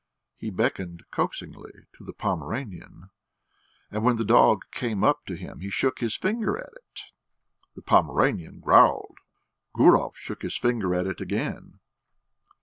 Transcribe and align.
He 0.35 0.49
beckoned 0.49 1.03
coaxingly 1.11 1.85
to 1.93 2.03
the 2.03 2.11
Pomeranian, 2.11 3.11
and 3.91 4.03
when 4.03 4.15
the 4.15 4.25
dog 4.25 4.63
came 4.71 5.03
up 5.03 5.23
to 5.27 5.35
him 5.37 5.59
he 5.59 5.69
shook 5.69 5.99
his 5.99 6.17
finger 6.17 6.57
at 6.57 6.73
it. 6.73 7.01
The 7.75 7.83
Pomeranian 7.83 8.61
growled: 8.61 9.19
Gurov 9.75 10.15
shook 10.17 10.41
his 10.41 10.57
finger 10.57 10.95
at 10.95 11.05
it 11.05 11.21
again. 11.21 11.81